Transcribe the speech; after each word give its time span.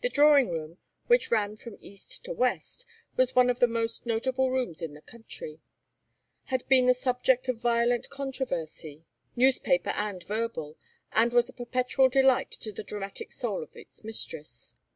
The 0.00 0.08
drawing 0.08 0.50
room, 0.52 0.78
which 1.08 1.32
ran 1.32 1.56
from 1.56 1.76
east 1.80 2.22
to 2.24 2.32
west, 2.32 2.86
was 3.16 3.34
one 3.34 3.50
of 3.50 3.58
the 3.58 3.66
most 3.66 4.06
notable 4.06 4.48
rooms 4.48 4.80
in 4.80 4.94
the 4.94 5.00
country, 5.00 5.60
had 6.44 6.64
been 6.68 6.86
the 6.86 6.94
subject 6.94 7.48
of 7.48 7.56
violent 7.58 8.08
controversy, 8.08 9.02
newspaper 9.34 9.90
and 9.96 10.22
verbal, 10.22 10.78
and 11.10 11.32
was 11.32 11.48
a 11.48 11.52
perpetual 11.52 12.08
delight 12.08 12.52
to 12.52 12.70
the 12.70 12.84
dramatic 12.84 13.32
soul 13.32 13.64
of 13.64 13.74
its 13.74 14.04
mistress. 14.04 14.76